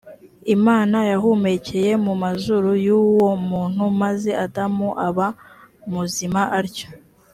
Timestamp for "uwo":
3.01-3.29